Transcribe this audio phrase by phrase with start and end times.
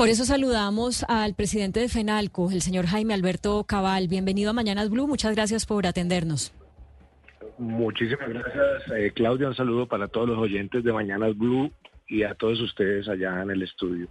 [0.00, 4.08] Por eso saludamos al presidente de FENALCO, el señor Jaime Alberto Cabal.
[4.08, 5.06] Bienvenido a Mañanas Blue.
[5.06, 6.54] Muchas gracias por atendernos.
[7.58, 9.48] Muchísimas gracias, eh, Claudia.
[9.48, 11.70] Un saludo para todos los oyentes de Mañanas Blue
[12.08, 14.08] y a todos ustedes allá en el estudio.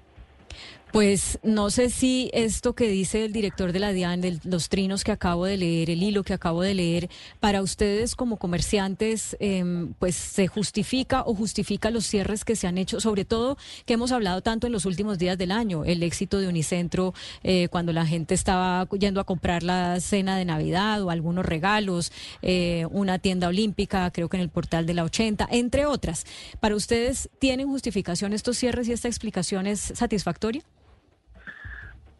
[0.92, 5.04] Pues no sé si esto que dice el director de la DIAN, de los trinos
[5.04, 9.94] que acabo de leer, el hilo que acabo de leer, para ustedes como comerciantes, em,
[10.00, 13.56] pues se justifica o justifica los cierres que se han hecho, sobre todo
[13.86, 17.68] que hemos hablado tanto en los últimos días del año, el éxito de Unicentro eh,
[17.70, 22.88] cuando la gente estaba yendo a comprar la cena de Navidad o algunos regalos, eh,
[22.90, 26.26] una tienda olímpica, creo que en el portal de la 80, entre otras.
[26.60, 30.64] ¿Para ustedes tienen justificación estos cierres y esta explicación es satisfactoria?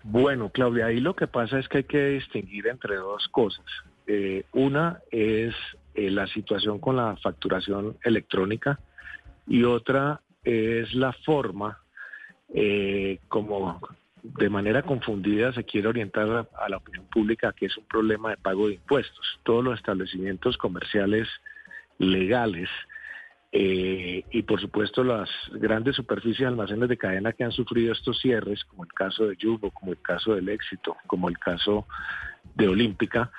[0.04, 3.66] Bueno, Claudia, ahí lo que pasa es que hay que distinguir entre dos cosas.
[4.08, 5.54] Eh, una es
[5.94, 8.80] eh, la situación con la facturación electrónica
[9.46, 11.80] y otra es la forma
[12.54, 13.80] eh, como
[14.24, 18.32] de manera confundida se quiere orientar a, a, la opinión pública que es un problema
[18.32, 19.40] de pago de impuestos.
[19.44, 21.28] Todos los establecimientos comerciales
[22.00, 22.70] legales
[23.52, 28.20] eh, y por supuesto las grandes superficies de almacenes de cadena que han sufrido estos
[28.20, 31.88] cierres, como el caso de Yugo, como el caso del Éxito, como el caso
[32.56, 33.32] de Olímpica,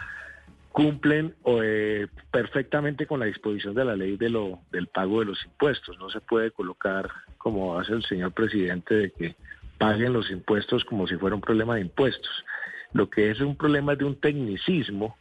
[0.73, 5.45] cumplen eh, perfectamente con la disposición de la ley de lo, del pago de los
[5.45, 5.99] impuestos.
[5.99, 9.37] No se puede colocar, como hace el señor presidente, de que
[9.79, 12.45] paguen los impuestos como si fuera un problema de impuestos.
[12.93, 15.17] Lo que es un problema de un tecnicismo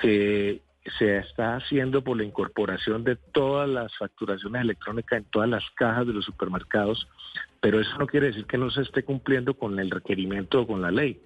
[0.00, 0.60] que
[0.98, 6.06] se está haciendo por la incorporación de todas las facturaciones electrónicas en todas las cajas
[6.06, 7.08] de los supermercados,
[7.60, 10.82] pero eso no quiere decir que no se esté cumpliendo con el requerimiento o con
[10.82, 11.20] la ley.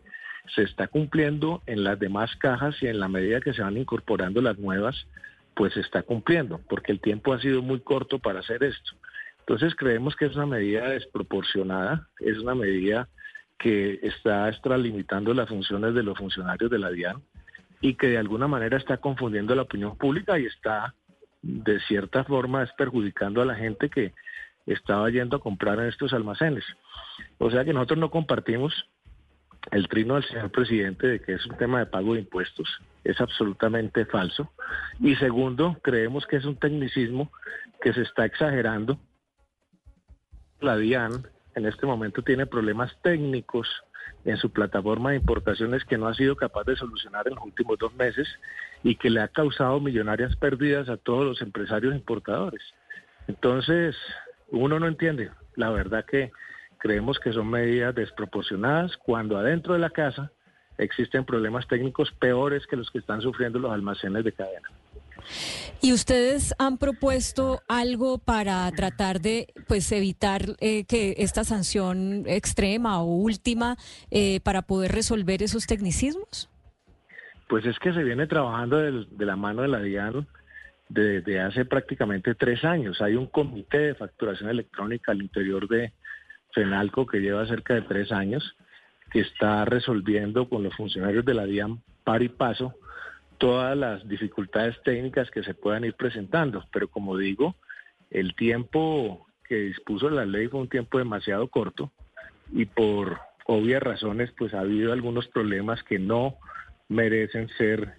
[0.54, 4.40] Se está cumpliendo en las demás cajas y en la medida que se van incorporando
[4.40, 5.06] las nuevas,
[5.54, 8.92] pues se está cumpliendo, porque el tiempo ha sido muy corto para hacer esto.
[9.40, 13.08] Entonces creemos que es una medida desproporcionada, es una medida
[13.58, 17.22] que está extralimitando las funciones de los funcionarios de la DIAN
[17.80, 20.94] y que de alguna manera está confundiendo la opinión pública y está
[21.42, 24.12] de cierta forma es perjudicando a la gente que
[24.66, 26.64] estaba yendo a comprar en estos almacenes.
[27.38, 28.88] O sea que nosotros no compartimos
[29.70, 32.68] el trino del señor presidente de que es un tema de pago de impuestos.
[33.04, 34.52] Es absolutamente falso.
[35.00, 37.30] Y segundo, creemos que es un tecnicismo
[37.80, 38.98] que se está exagerando.
[40.60, 43.68] La DIAN en este momento tiene problemas técnicos
[44.28, 47.78] en su plataforma de importaciones que no ha sido capaz de solucionar en los últimos
[47.78, 48.28] dos meses
[48.82, 52.62] y que le ha causado millonarias pérdidas a todos los empresarios importadores.
[53.26, 53.96] Entonces,
[54.50, 55.30] uno no entiende.
[55.56, 56.30] La verdad que
[56.76, 60.30] creemos que son medidas desproporcionadas cuando adentro de la casa
[60.76, 64.68] existen problemas técnicos peores que los que están sufriendo los almacenes de cadena.
[65.80, 73.00] ¿Y ustedes han propuesto algo para tratar de pues evitar eh, que esta sanción extrema
[73.00, 73.76] o última
[74.10, 76.50] eh, para poder resolver esos tecnicismos?
[77.48, 80.26] Pues es que se viene trabajando de, la mano de la DIAN
[80.88, 83.00] desde hace prácticamente tres años.
[83.00, 85.92] Hay un comité de facturación electrónica al interior de
[86.52, 88.56] FENALCO que lleva cerca de tres años,
[89.10, 92.74] que está resolviendo con los funcionarios de la DIAN par y paso
[93.38, 96.64] todas las dificultades técnicas que se puedan ir presentando.
[96.72, 97.56] Pero como digo,
[98.10, 101.90] el tiempo que dispuso la ley fue un tiempo demasiado corto
[102.52, 106.36] y por obvias razones pues ha habido algunos problemas que no
[106.88, 107.94] merecen ser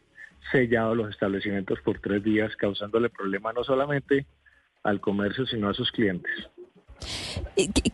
[0.51, 4.25] sellados los establecimientos por tres días, causándole problemas no solamente
[4.83, 6.31] al comercio, sino a sus clientes.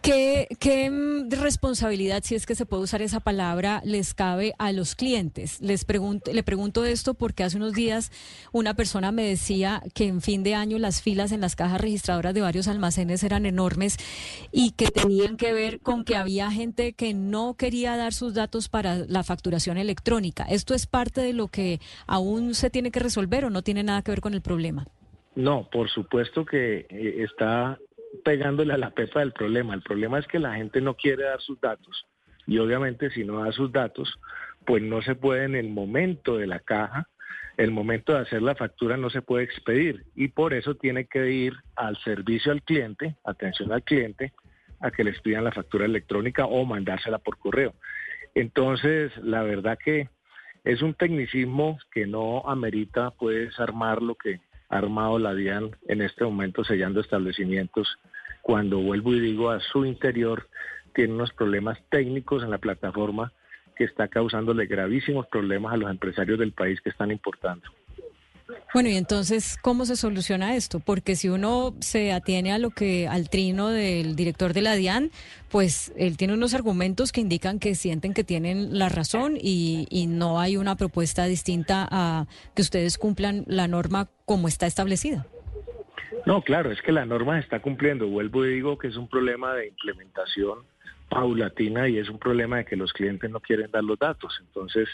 [0.01, 4.71] ¿Qué, ¿Qué, mm, responsabilidad, si es que se puede usar esa palabra, les cabe a
[4.71, 5.61] los clientes?
[5.61, 8.11] Les pregunto, le pregunto esto porque hace unos días
[8.51, 12.33] una persona me decía que en fin de año las filas en las cajas registradoras
[12.33, 13.97] de varios almacenes eran enormes
[14.51, 18.69] y que tenían que ver con que había gente que no quería dar sus datos
[18.69, 20.43] para la facturación electrónica.
[20.43, 24.01] ¿Esto es parte de lo que aún se tiene que resolver o no tiene nada
[24.01, 24.85] que ver con el problema?
[25.35, 27.77] No, por supuesto que eh, está
[28.24, 29.74] pegándole a la pepa del problema.
[29.74, 32.06] El problema es que la gente no quiere dar sus datos
[32.48, 34.20] y obviamente si no da sus datos,
[34.66, 37.08] pues no se puede en el momento de la caja,
[37.58, 41.32] el momento de hacer la factura no se puede expedir y por eso tiene que
[41.32, 44.34] ir al servicio al cliente, atención al cliente,
[44.79, 47.73] a que les pidan la factura electrónica o mandársela por correo.
[48.34, 50.09] Entonces, la verdad que
[50.66, 54.41] es un tecnicismo que no amerita pues armar lo que
[54.77, 57.87] armado la DIAN en este momento sellando establecimientos
[58.41, 60.47] cuando vuelvo y digo a su interior,
[60.93, 63.33] tiene unos problemas técnicos en la plataforma
[63.75, 67.63] que está causándole gravísimos problemas a los empresarios del país que están importando.
[68.75, 70.81] Bueno, y entonces, ¿cómo se soluciona esto?
[70.81, 75.11] Porque si uno se atiene a lo que al trino del director de la DIAN,
[75.49, 80.07] pues él tiene unos argumentos que indican que sienten que tienen la razón y, y
[80.07, 85.25] no hay una propuesta distinta a que ustedes cumplan la norma como está establecida.
[86.25, 88.09] No, claro, es que la norma está cumpliendo.
[88.09, 90.66] Vuelvo y digo que es un problema de implementación
[91.07, 94.37] paulatina y es un problema de que los clientes no quieren dar los datos.
[94.45, 94.89] Entonces,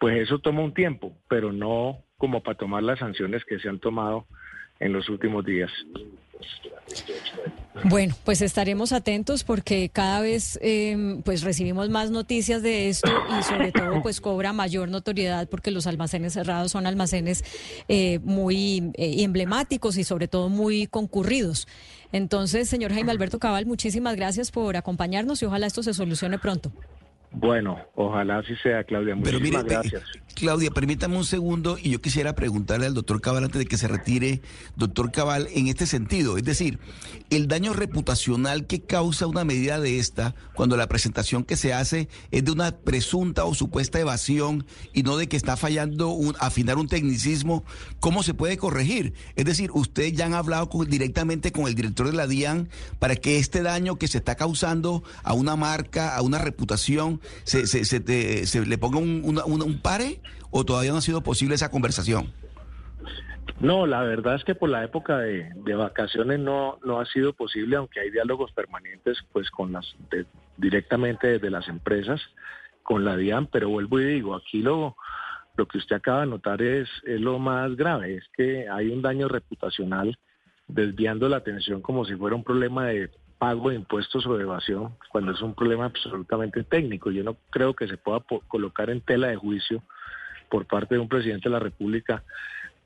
[0.00, 3.78] pues eso toma un tiempo, pero no como para tomar las sanciones que se han
[3.78, 4.26] tomado
[4.80, 5.70] en los últimos días.
[7.84, 13.42] Bueno, pues estaremos atentos porque cada vez em, pues recibimos más noticias de esto y
[13.42, 17.44] sobre todo pues cobra mayor notoriedad porque los almacenes cerrados son almacenes
[17.88, 21.68] eh, muy eh, emblemáticos y sobre todo muy concurridos.
[22.12, 26.72] Entonces, señor Jaime Alberto Cabal, muchísimas gracias por acompañarnos y ojalá esto se solucione pronto.
[27.32, 29.14] Bueno, ojalá así sea, Claudia.
[29.14, 30.02] Muchísimas gracias.
[30.36, 33.88] Claudia, permítame un segundo y yo quisiera preguntarle al doctor Cabal antes de que se
[33.88, 34.42] retire,
[34.76, 36.36] doctor Cabal, en este sentido.
[36.36, 36.78] Es decir,
[37.30, 42.10] el daño reputacional que causa una medida de esta cuando la presentación que se hace
[42.30, 46.76] es de una presunta o supuesta evasión y no de que está fallando un, afinar
[46.76, 47.64] un tecnicismo,
[47.98, 49.14] ¿cómo se puede corregir?
[49.36, 52.68] Es decir, ustedes ya han hablado directamente con el director de la DIAN
[52.98, 57.66] para que este daño que se está causando a una marca, a una reputación, se,
[57.66, 60.20] se, se, le ponga un, un, pare
[60.50, 62.32] o todavía no ha sido posible esa conversación?
[63.60, 67.76] No, la verdad es que por la época de, vacaciones no, no ha sido posible,
[67.76, 69.86] aunque hay diálogos permanentes pues con las
[70.56, 72.20] directamente desde las empresas
[72.86, 74.96] con la DIAN, pero vuelvo y digo, aquí lo,
[75.56, 79.02] lo que usted acaba de notar es, es lo más grave, es que hay un
[79.02, 80.16] daño reputacional
[80.68, 85.32] desviando la atención como si fuera un problema de pago de impuestos o evasión, cuando
[85.32, 87.10] es un problema absolutamente técnico.
[87.10, 89.82] Yo no creo que se pueda colocar en tela de juicio
[90.48, 92.22] por parte de un presidente de la República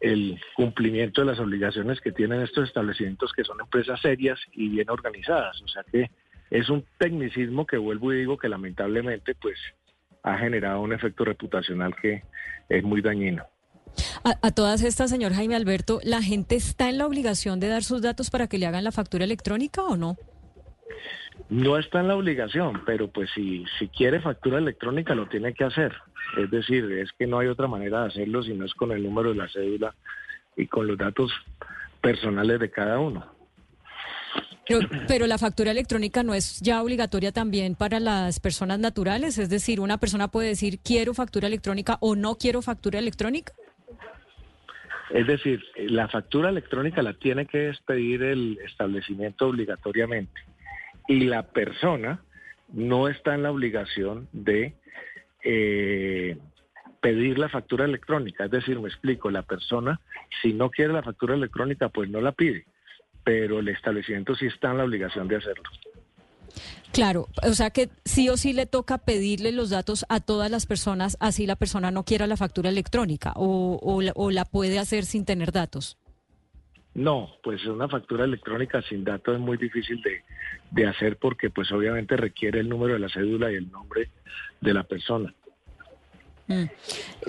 [0.00, 4.88] el cumplimiento de las obligaciones que tienen estos establecimientos que son empresas serias y bien
[4.88, 5.60] organizadas.
[5.62, 6.10] O sea que
[6.50, 9.58] es un tecnicismo que vuelvo y digo que lamentablemente pues
[10.22, 12.24] ha generado un efecto reputacional que
[12.68, 13.44] es muy dañino.
[14.22, 18.02] A, todas estas, señor Jaime Alberto, ¿la gente está en la obligación de dar sus
[18.02, 20.16] datos para que le hagan la factura electrónica o no?
[21.48, 25.64] No está en la obligación, pero pues si, si quiere factura electrónica lo tiene que
[25.64, 25.94] hacer.
[26.36, 29.02] Es decir, es que no hay otra manera de hacerlo si no es con el
[29.02, 29.94] número de la cédula
[30.56, 31.32] y con los datos
[32.00, 33.24] personales de cada uno.
[34.68, 39.48] Pero, pero, la factura electrónica no es ya obligatoria también para las personas naturales, es
[39.48, 43.52] decir, una persona puede decir quiero factura electrónica o no quiero factura electrónica.
[45.12, 50.40] Es decir, la factura electrónica la tiene que expedir el establecimiento obligatoriamente
[51.10, 52.22] y la persona
[52.72, 54.74] no está en la obligación de
[55.42, 56.38] eh,
[57.00, 58.44] pedir la factura electrónica.
[58.44, 60.00] Es decir, me explico, la persona,
[60.40, 62.64] si no quiere la factura electrónica, pues no la pide,
[63.24, 65.64] pero el establecimiento sí está en la obligación de hacerlo.
[66.92, 70.66] Claro, o sea que sí o sí le toca pedirle los datos a todas las
[70.66, 73.80] personas, así la persona no quiera la factura electrónica o,
[74.14, 75.99] o la puede hacer sin tener datos.
[76.94, 82.16] No, pues una factura electrónica sin datos es muy difícil de, hacer porque pues obviamente
[82.16, 84.10] requiere el número de la cédula y el nombre
[84.60, 85.32] de la persona.
[86.48, 86.64] Mm.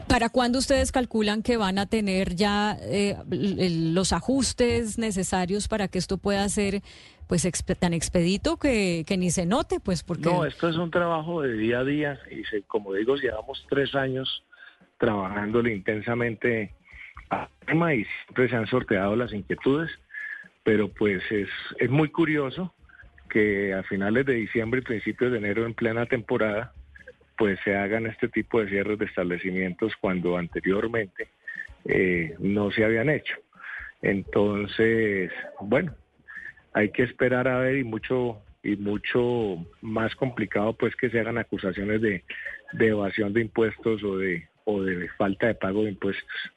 [0.07, 5.99] ¿Para cuándo ustedes calculan que van a tener ya eh, los ajustes necesarios para que
[5.99, 6.81] esto pueda ser
[7.27, 7.47] pues
[7.79, 9.79] tan expedito que, ni se note?
[9.79, 13.63] pues porque No, esto es un trabajo de día a día y como digo, llevamos
[13.69, 14.43] tres años
[14.97, 16.73] trabajándole intensamente
[17.65, 19.89] tema y siempre se han sorteado las inquietudes,
[20.63, 22.73] pero pues es, es muy curioso
[23.29, 26.73] que a finales de diciembre y principios de enero en plena temporada
[27.37, 31.29] pues se hagan este tipo de cierres de establecimientos cuando anteriormente
[31.85, 33.35] eh, no se habían hecho.
[34.01, 35.95] Entonces, bueno,
[36.73, 41.39] hay que esperar a ver y mucho y mucho más complicado pues que se hagan
[41.39, 42.23] acusaciones de,
[42.73, 46.51] de evasión de impuestos o de o de falta de pago de impuestos.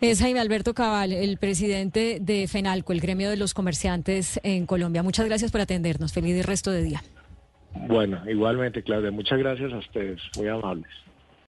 [0.00, 5.02] Es Jaime Alberto Cabal, el presidente de FENALCO, el gremio de los comerciantes en Colombia.
[5.02, 6.12] Muchas gracias por atendernos.
[6.14, 7.02] Feliz resto de día.
[7.86, 9.10] Bueno, igualmente, Claudia.
[9.10, 10.20] Muchas gracias a ustedes.
[10.36, 10.90] Muy amables.